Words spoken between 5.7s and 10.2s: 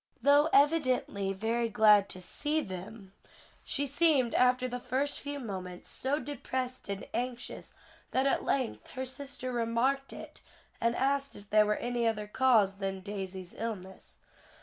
so depressed and anxious, that at length her sister remarked